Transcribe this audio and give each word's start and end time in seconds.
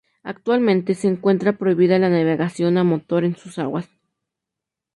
Actualmente 0.23 0.95
se 0.95 1.07
encuentra 1.07 1.59
prohibida 1.59 1.99
la 1.99 2.09
navegación 2.09 2.79
a 2.79 2.83
motor 2.83 3.23
en 3.23 3.35
sus 3.35 3.59
aguas. 3.59 3.87